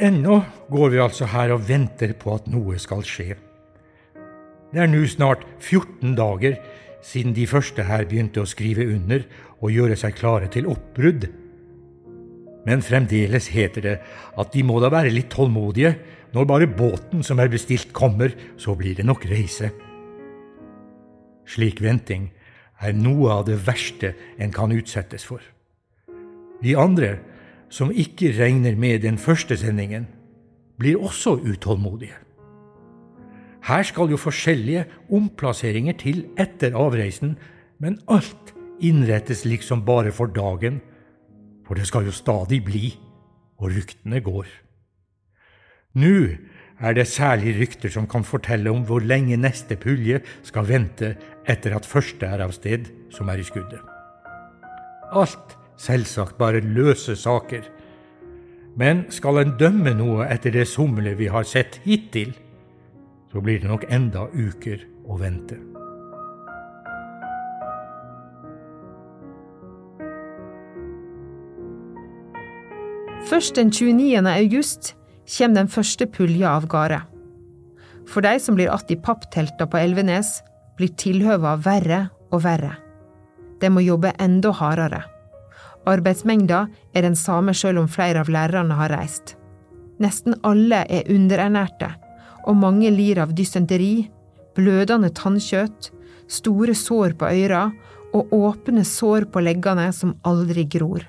[0.00, 0.40] Ennå
[0.72, 3.36] går vi altså her og venter på at noe skal skje.
[4.70, 6.56] Det er nå snart 14 dager
[7.04, 9.26] siden de første her begynte å skrive under
[9.60, 11.26] og gjøre seg klare til oppbrudd.
[12.66, 13.96] Men fremdeles heter det
[14.38, 15.94] at de må da være litt tålmodige.
[16.34, 19.72] Når bare båten som er bestilt kommer, så blir det nok reise.
[21.50, 22.28] Slik venting
[22.80, 25.42] er noe av det verste en kan utsettes for.
[26.62, 27.18] Vi andre,
[27.72, 30.06] som ikke regner med den første sendingen,
[30.80, 32.16] blir også utålmodige.
[33.66, 37.34] Her skal jo forskjellige omplasseringer til etter avreisen,
[37.78, 40.80] men alt innrettes liksom bare for dagen,
[41.70, 42.88] for det skal jo stadig bli,
[43.62, 44.48] og ryktene går.
[46.02, 46.14] Nå
[46.82, 51.12] er det særlig rykter som kan fortelle om hvor lenge neste pulje skal vente
[51.46, 53.78] etter at første er av sted, som er i skuddet.
[55.14, 57.62] Alt selvsagt bare løse saker.
[58.74, 62.34] Men skal en dømme noe etter det somle vi har sett hittil,
[63.30, 65.69] så blir det nok enda uker å vente.
[73.30, 74.26] Først den 29.
[74.26, 74.96] august
[75.30, 76.96] kommer den første pulja av gårde.
[78.10, 80.42] For de som blir att i papptelta på Elvenes,
[80.76, 82.72] blir tilhøva verre og verre.
[83.60, 85.04] De må jobbe enda hardere.
[85.86, 89.36] Arbeidsmengda er den samme sjøl om flere av lærerne har reist.
[90.02, 91.92] Nesten alle er underernærte,
[92.50, 94.10] og mange lir av dysenteri,
[94.58, 95.92] blødende tannkjøtt,
[96.26, 97.68] store sår på øyra
[98.10, 101.06] og åpne sår på leggene som aldri gror.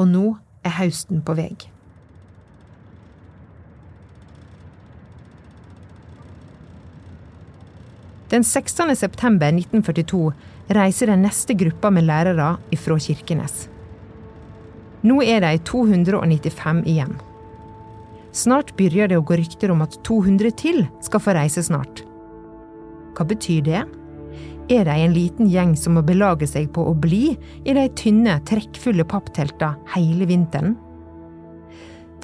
[0.00, 0.26] Og nå
[0.66, 1.54] er høsten på vei.
[8.26, 8.90] Den 16.
[8.98, 10.32] september 1942
[10.74, 13.68] reiser den neste gruppa med lærere ifra Kirkenes.
[15.06, 17.14] Nå er de 295 igjen.
[18.34, 22.02] Snart begynner det å gå rykter om at 200 til skal få reise snart.
[23.16, 23.84] Hva betyr det?
[24.66, 28.40] Er de en liten gjeng som må belage seg på å bli i de tynne,
[28.48, 30.74] trekkfulle pappteltene hele vinteren?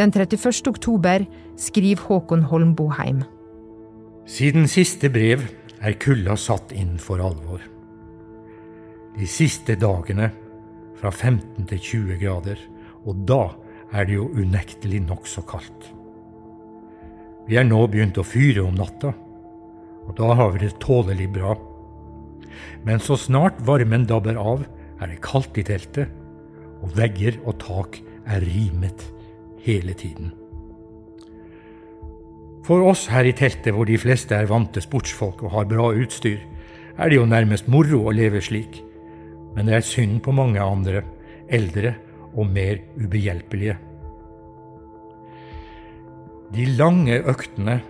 [0.01, 0.67] Den 31.
[0.71, 1.27] oktober
[1.61, 3.23] skriver Håkon Holmboheim.
[4.27, 5.45] Siden siste brev
[5.83, 7.63] er kulda satt inn for alvor.
[9.19, 10.31] De siste dagene
[10.99, 12.61] fra 15 til 20 grader,
[13.05, 13.43] og da
[13.93, 15.91] er det jo unektelig nokså kaldt.
[17.49, 19.13] Vi er nå begynt å fyre om natta,
[20.07, 21.57] og da har vi det tålelig bra.
[22.87, 24.65] Men så snart varmen dabber av,
[25.03, 26.11] er det kaldt i teltet,
[26.83, 29.05] og vegger og tak er rimet
[29.63, 30.33] hele tiden.
[32.63, 36.39] For oss her i teltet, hvor de fleste er vante sportsfolk og har bra utstyr,
[36.99, 38.79] er det jo nærmest moro å leve slik.
[39.57, 41.03] Men det er synd på mange andre,
[41.51, 41.97] eldre
[42.33, 43.77] og mer ubehjelpelige.
[46.53, 47.81] De lange øktene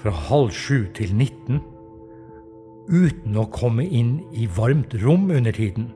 [0.00, 1.60] fra halv sju til 19,
[2.88, 5.90] uten å komme inn i varmt rom under tiden,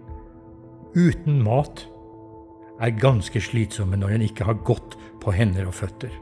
[0.97, 1.85] uten mat,
[2.79, 6.13] er ganske slitsomme når en ikke har gått på hender og føtter.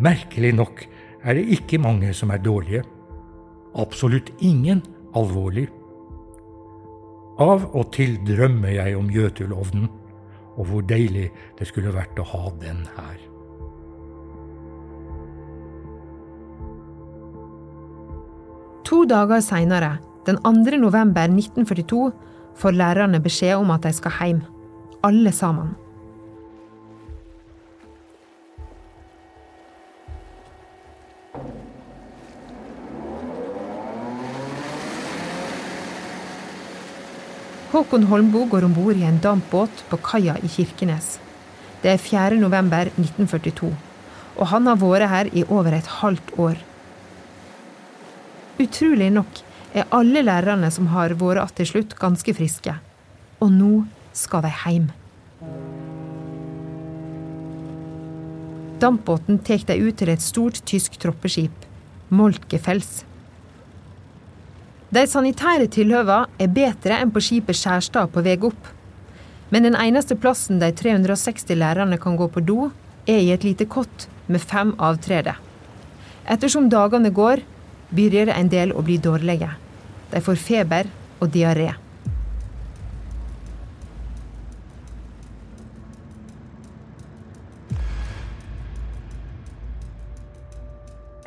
[0.00, 0.82] Merkelig nok
[1.22, 2.82] er det ikke mange som er dårlige.
[3.78, 4.82] Absolutt ingen
[5.14, 5.68] alvorlig.
[7.40, 9.88] Av og til drømmer jeg om Jøtulovnen,
[10.58, 13.29] og hvor deilig det skulle vært å ha den her.
[18.84, 20.76] To dager seinere, den 2.
[20.80, 22.10] november 1942,
[22.56, 24.42] får lærerne beskjed om at de skal hjem.
[25.04, 25.76] Alle sammen.
[37.70, 41.20] Håkon Holmboe går om bord i en dampbåt på kaia i Kirkenes.
[41.82, 42.40] Det er 4.
[42.42, 43.70] november 1942,
[44.36, 46.58] og han har vært her i over et halvt år.
[48.70, 49.40] Utrolig nok
[49.74, 52.74] er alle lærerne som har vært igjen til slutt, ganske friske.
[53.42, 53.70] Og nå
[54.14, 54.86] skal de hjem.
[58.78, 61.66] Dampbåten tar de ut til et stort tysk troppeskip,
[62.14, 63.02] Molkefels.
[64.94, 68.72] De sanitære tilhøva er bedre enn på skipet Skjærstad på vei opp.
[69.50, 72.70] Men den eneste plassen de 360 lærerne kan gå på do,
[73.06, 75.34] er i et lite kott med fem avtrede.
[76.30, 77.42] Ettersom dagene går,
[77.90, 79.50] begynner en del å bli dårlige.
[80.10, 81.72] De får feber og diaré.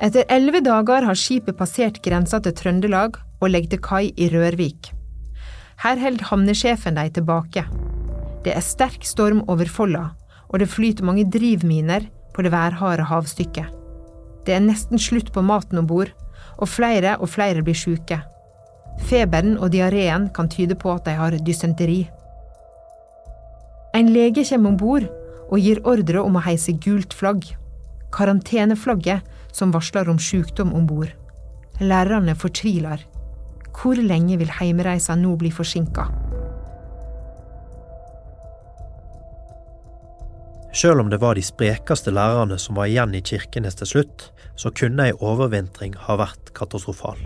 [0.04, 4.90] Etter elleve dager har skipet passert grensa til Trøndelag og legger til kai i Rørvik.
[5.84, 7.64] Her holder havnesjefen dem tilbake.
[8.44, 10.10] Det er sterk storm over Folla,
[10.52, 13.70] og det flyter mange drivminer på det værharde havstykket.
[14.44, 16.12] Det er nesten slutt på maten om bord,
[16.64, 18.22] og flere og flere blir syke.
[19.10, 22.06] Feberen og diareen kan tyde på at de har dysenteri.
[23.94, 25.10] En lege kommer om bord
[25.52, 27.46] og gir ordre om å heise gult flagg.
[28.14, 31.12] Karanteneflagget som varsler om sykdom om bord.
[31.82, 33.02] Lærerne fortviler.
[33.74, 36.23] Hvor lenge vil heimreisa nå bli forsinka?
[40.74, 44.72] Selv om det var de sprekeste lærerne som var igjen i Kirkenes til slutt, så
[44.74, 47.20] kunne ei overvintring ha vært katastrofal.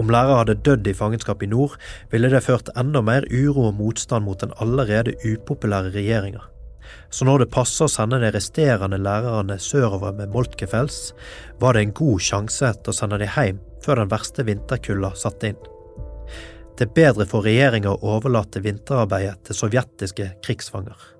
[0.00, 1.76] Om lærere hadde dødd i fangenskap i nord,
[2.10, 6.42] ville det ført enda mer uro og motstand mot den allerede upopulære regjeringa.
[7.14, 11.12] Så når det passer å sende de resterende lærerne sørover med Moltkefels,
[11.62, 15.52] var det en god sjanse til å sende de hjem før den verste vinterkulda satte
[15.52, 15.62] inn.
[16.74, 21.19] Det er bedre for regjeringa å overlate vinterarbeidet til sovjetiske krigsfanger.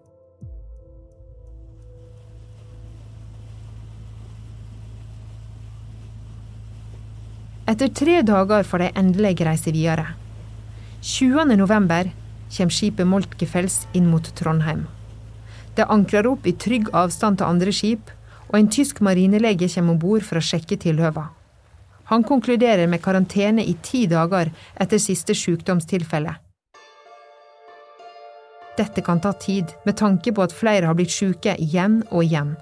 [7.71, 10.09] Etter tre dager får de endelig reise videre.
[11.07, 11.55] 20.
[11.55, 12.09] november
[12.51, 14.89] kommer skipet Moltkefels inn mot Trondheim.
[15.77, 18.09] Det ankrer opp i trygg avstand til andre skip,
[18.51, 21.29] og en tysk marinelege kommer om bord for å sjekke tilhøva.
[22.11, 26.33] Han konkluderer med karantene i ti dager etter siste sykdomstilfelle.
[28.81, 32.57] Dette kan ta tid, med tanke på at flere har blitt syke igjen og igjen.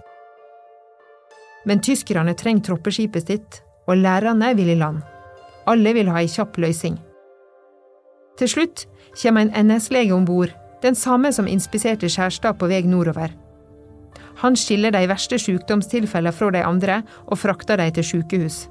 [1.65, 5.01] Men tyskerne trenger troppeskipet sitt, og lærerne vil i land.
[5.69, 6.99] Alle vil ha ei kjapp løsning.
[8.39, 8.87] Til slutt
[9.19, 13.33] kommer en NS-lege om bord, den samme som inspiserte Skjærstad på vei nordover.
[14.39, 18.69] Han skiller de verste sykdomstilfellene fra de andre og frakter dem til sykehus.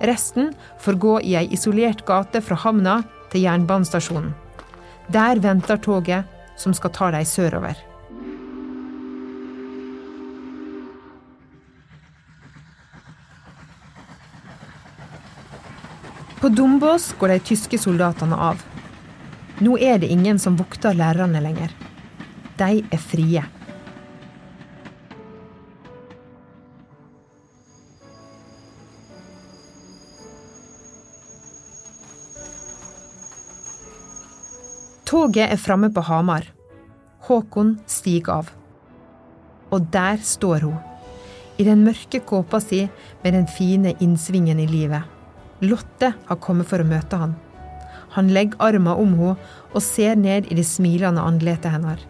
[0.00, 4.32] Resten får gå i ei isolert gate fra havna til jernbanestasjonen.
[5.12, 6.24] Der venter toget
[6.56, 7.89] som skal ta dem sørover.
[16.40, 18.62] På Dombås går de tyske soldatene av.
[19.60, 21.74] Nå er det ingen som vokter lærerne lenger.
[22.56, 23.42] De er frie.
[35.04, 36.48] Toget er framme på Hamar.
[37.28, 38.52] Håkon stiger av.
[39.68, 40.80] Og der står hun.
[41.60, 42.86] I den mørke kåpa si
[43.20, 45.19] med den fine innsvingen i livet.
[45.60, 47.34] Lotte har kommet for å møte han.
[48.16, 49.34] Han legger armen om henne
[49.70, 52.00] og ser ned i det smilende andletet hennes.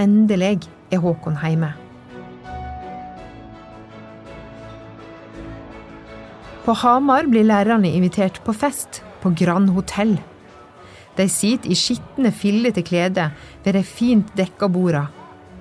[0.00, 1.74] Endelig er Håkon hjemme.
[6.66, 10.16] På Hamar blir lærerne invitert på fest på Grand Hotell.
[11.16, 13.30] De sitter i skitne, fillete klede
[13.64, 15.06] ved de fint dekka borda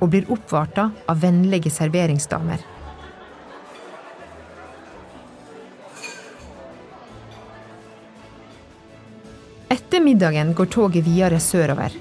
[0.01, 2.63] og blir oppvarta av vennlige serveringsdamer.
[10.05, 11.93] Middagen går toget videre sørover.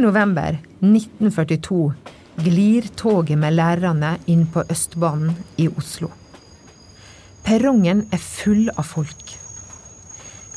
[0.00, 1.92] november 1942
[2.42, 6.10] glir toget med lærerne inn på Østbanen i Oslo.
[7.44, 9.36] Perrongen er full av folk.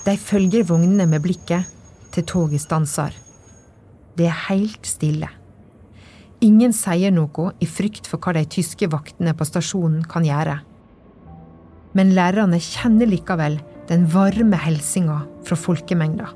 [0.05, 1.69] De følger vognene med blikket
[2.11, 3.13] til toget stanser.
[4.17, 5.42] Det er helt stille.
[6.43, 10.57] Ingen sier noe i frykt for hva de tyske vaktene på stasjonen kan gjøre.
[11.95, 16.33] Men lærerne kjenner likevel den varme hilsinga fra folkemengda.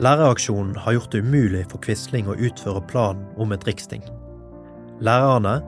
[0.00, 4.04] Læreraksjonen har gjort det umulig for Quisling å utføre planen om et riksting.
[5.04, 5.58] Lærerne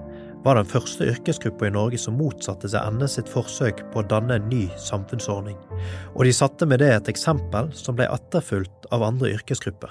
[0.45, 4.39] var den første yrkesgruppa i Norge som motsatte seg NS sitt forsøk på å danne
[4.39, 5.57] en ny samfunnsordning,
[6.15, 9.91] og de satte med det et eksempel som ble etterfulgt av andre yrkesgrupper.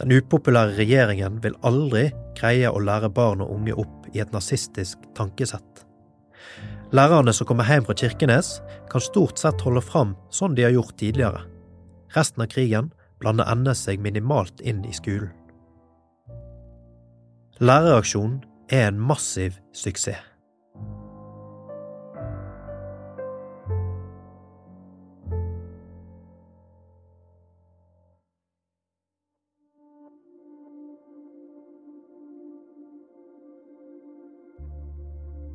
[0.00, 2.06] Den upopulære regjeringen vil aldri
[2.38, 5.84] greie å lære barn og unge opp i et nazistisk tankesett.
[6.96, 8.58] Lærerne som kommer hjem fra Kirkenes,
[8.90, 11.44] kan stort sett holde fram sånn de har gjort tidligere.
[12.16, 15.30] Resten av krigen blander NS seg minimalt inn i skolen.
[17.60, 18.40] Læreraksjonen
[18.70, 20.26] er en massiv suksess.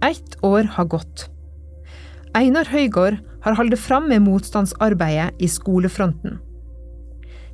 [0.05, 1.29] Ett år har gått.
[2.37, 6.37] Einar Høygård har holdt fram med motstandsarbeidet i skolefronten.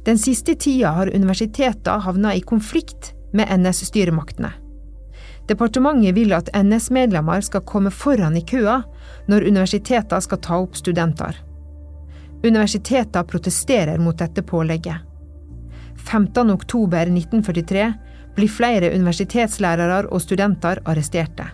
[0.06, 4.52] Den siste tida har universitetene havna i konflikt med NS-styremaktene.
[5.52, 8.78] Departementet vil at NS-medlemmer skal komme foran i køa
[9.28, 11.36] når universitetene skal ta opp studenter.
[12.42, 15.04] Universitetene protesterer mot dette pålegget.
[16.02, 17.90] 15.10.1943
[18.36, 21.50] blir flere universitetslærere og studenter arresterte.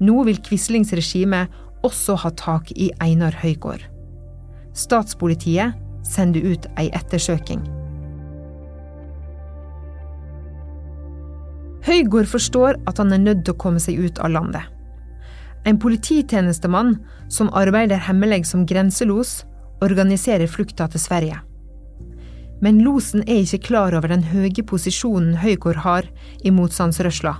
[0.00, 1.44] Nå vil Quislings regime
[1.84, 3.84] også ha tak i Einar Høygård.
[4.72, 5.76] Statspolitiet
[6.08, 7.60] sender ut ei ettersøking.
[11.86, 14.64] Høygård forstår at han er nødt til å komme seg ut av landet.
[15.68, 16.96] En polititjenestemann
[17.28, 19.44] som arbeider hemmelig som grenselos,
[19.84, 21.38] organiserer flukta til Sverige.
[22.60, 26.08] Men losen er ikke klar over den høye posisjonen Høygård har
[26.44, 27.32] i motstandsrørsla.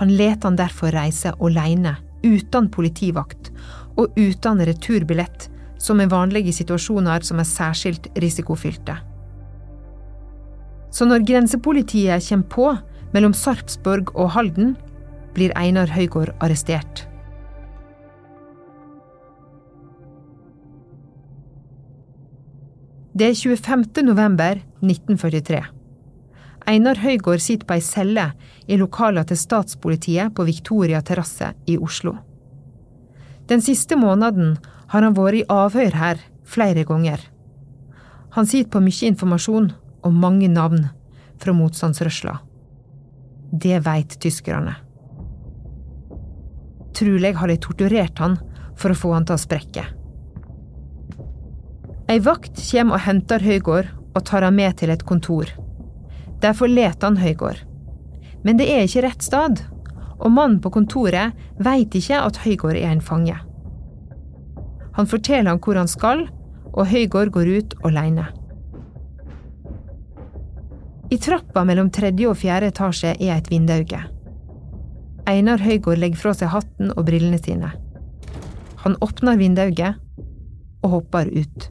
[0.00, 3.52] Han let han derfor reise alene, uten politivakt
[3.98, 5.48] og uten returbillett,
[5.78, 8.96] som er vanlige situasjoner som er særskilt risikofylte.
[10.92, 12.66] Så når grensepolitiet kommer på
[13.12, 14.76] mellom Sarpsborg og Halden,
[15.32, 17.06] blir Einar Høygård arrestert.
[23.12, 24.02] Det er 25.
[24.06, 25.60] november 1943.
[26.66, 28.30] Einar Høygård sitter på ei celle
[28.70, 32.14] i lokalene til statspolitiet på Victoria terrasse i Oslo.
[33.50, 34.56] Den siste måneden
[34.94, 37.20] har han vært i avhør her flere ganger.
[38.32, 39.68] Han sitter på mye informasjon
[40.02, 40.86] og mange navn
[41.42, 42.38] fra motstandsrørsla.
[43.52, 44.72] Det veit tyskerne.
[46.96, 48.38] Truleg har de torturert han
[48.80, 49.84] for å få han til å sprekke.
[52.08, 55.52] Ei vakt kommer og henter Høygård og tar han med til et kontor.
[56.40, 57.60] Derfor leter han Høygård.
[58.42, 59.60] Men det er ikke rett sted,
[60.18, 63.36] og mannen på kontoret veit ikke at Høygård er en fange.
[64.96, 66.26] Han forteller han hvor han skal,
[66.72, 68.30] og Høygård går ut alene.
[71.12, 73.98] I trappa mellom tredje og fjerde etasje er et vindauge.
[75.28, 77.68] Einar Høygård legger fra seg hatten og brillene sine.
[78.86, 80.00] Han åpner vindauget
[80.82, 81.68] og hopper ut.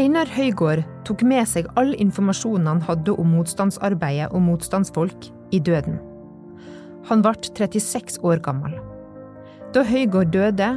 [0.00, 5.98] Einar Høygård tok med seg all informasjonen han hadde om motstandsarbeidet og motstandsfolk, i døden.
[7.10, 8.76] Han ble 36 år gammel.
[9.74, 10.68] Da Høygård døde,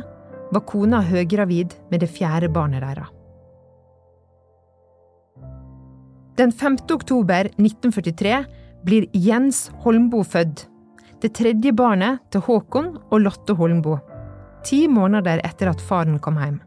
[0.53, 3.07] var kona høygravid med det fjerde barnet deres.
[6.37, 6.81] Den 5.
[6.91, 8.35] oktober 1943
[8.83, 10.67] blir Jens Holmboe født,
[11.23, 14.01] det tredje barnet til Håkon og Lotte Holmboe,
[14.67, 16.59] ti måneder etter at faren kom hjem.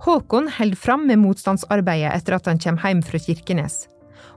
[0.00, 3.82] Håkon holder fram med motstandsarbeidet etter at han kommer hjem fra Kirkenes.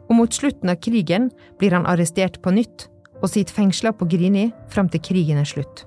[0.10, 2.90] Og mot slutten av krigen blir han arrestert på nytt
[3.22, 5.86] og sitter fengsla på Grini fram til krigen er slutt.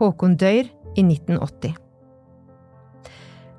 [0.00, 1.76] Håkon dør i 1980.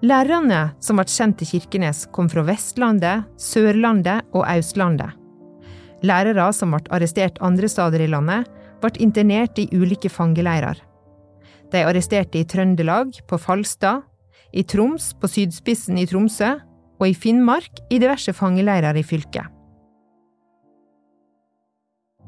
[0.04, 5.16] Lærerne som ble sendt til Kirkenes, kom fra Vestlandet, Sørlandet og Østlandet.
[6.04, 8.50] Lærere som ble arrestert andre steder i landet,
[8.84, 10.76] ble internert i ulike fangeleirer.
[11.72, 14.04] De arresterte i Trøndelag, på Falstad,
[14.54, 16.54] i Troms på sydspissen i Tromsø
[17.00, 19.50] og i Finnmark i diverse fangeleirer i fylket.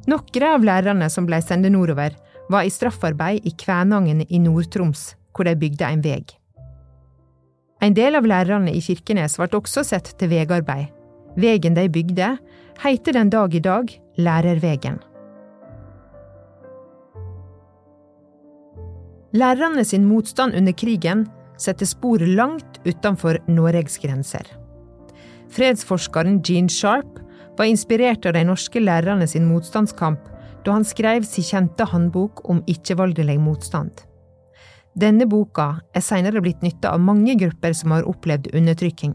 [0.10, 2.14] Noen av lærerne som ble sendt nordover,
[2.50, 6.22] var i straffarbeid i Kvænangen i Nord-Troms, hvor de bygde en vei.
[7.82, 10.92] En del av lærerne i Kirkenes ble også sett til vegarbeid.
[11.36, 12.36] Vegen de bygde,
[12.84, 15.02] heter den dag i dag Lærervegen.
[19.36, 21.26] Lærerne sin motstand under krigen
[21.58, 24.46] setter spor langt utenfor Norges grenser.
[25.56, 27.20] Fredsforskeren Gene Sharp
[27.58, 30.32] var inspirert av de norske lærerne sin motstandskamp
[30.66, 34.02] da han skrev sin kjente håndbok om ikke-voldelig motstand.
[34.96, 39.14] Denne boka er senere blitt nytta av mange grupper som har opplevd undertrykking,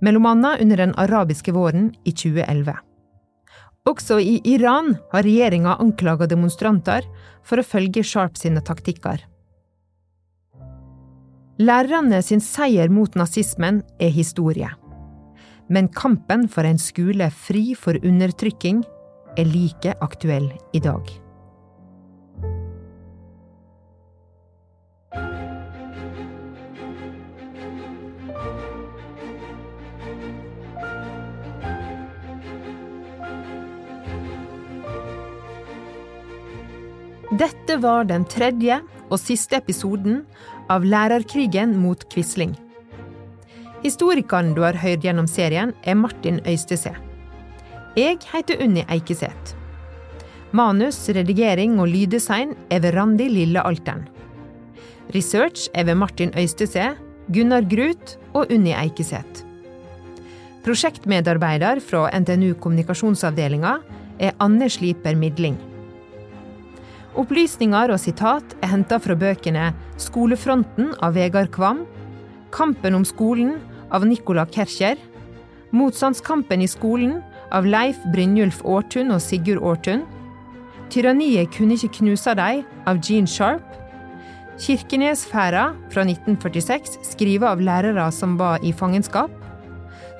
[0.00, 2.74] mellom annet under den arabiske våren i 2011.
[3.88, 7.06] Også i Iran har regjeringa anklaga demonstranter
[7.44, 9.22] for å følge Sharp sine taktikker.
[11.60, 14.70] Lærerne sin seier mot nazismen er historie.
[15.68, 18.78] Men kampen for en skole fri for undertrykking
[19.36, 21.04] er like aktuell i dag.
[37.40, 38.80] Dette var den tredje
[39.10, 40.22] og siste episoden
[40.70, 42.54] av Lærerkrigen mot Quisling.
[43.82, 46.92] Historikeren du har hørt gjennom serien, er Martin Øystese.
[47.96, 49.56] Jeg heter Unni Eikeseth.
[50.52, 54.06] Manus, redigering og lyddesign er ved Randi Lille Alteren.
[55.14, 56.92] Research er ved Martin Øystese,
[57.32, 59.46] Gunnar Grut og Unni Eikeseth.
[60.64, 63.78] Prosjektmedarbeider fra NTNU kommunikasjonsavdelinga
[64.20, 65.56] er Anne Sliper Midling.
[67.18, 71.82] Opplysninger og sitat er henta fra bøkene Skolefronten av Vegard Kvam,
[72.54, 73.56] Kampen om skolen
[73.90, 74.98] av Nicola Kercher,
[75.74, 77.18] Motstandskampen i skolen
[77.54, 80.04] av Leif Brynjulf Aartun og Sigurd Aartun,
[80.90, 83.66] Tyranniet kunne ikke knuse deg av Jean Sharp,
[84.60, 89.32] Kirkenesfæra fra 1946, skrevet av lærere som var i fangenskap,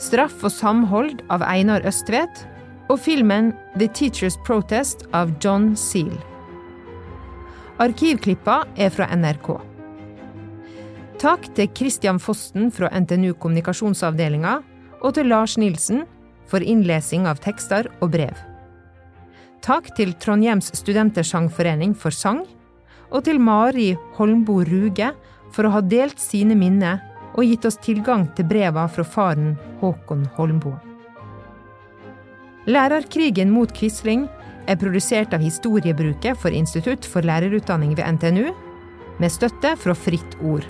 [0.01, 2.47] Straff og samhold av Einar Østvedt,
[2.91, 6.17] og filmen The Teacher's Protest av John Seal.
[7.81, 9.55] Arkivklippa er fra NRK.
[11.21, 14.59] Takk til Christian Fosten fra NTNU kommunikasjonsavdelinga,
[15.01, 16.03] og til Lars Nilsen
[16.51, 18.37] for innlesing av tekster og brev.
[19.65, 22.43] Takk til Trondhjems studentersangforening for sang,
[23.09, 25.15] og til Mari Holmbo Ruge
[25.49, 27.01] for å ha delt sine minner
[27.33, 30.75] og gitt oss tilgang til breva fra faren Håkon Holmbo.
[32.69, 34.29] Lærerkrigen mot Quisling
[34.69, 38.51] er produsert av Historiebruket for Institutt for lærerutdanning ved NTNU,
[39.21, 40.67] med støtte fra Fritt Ord.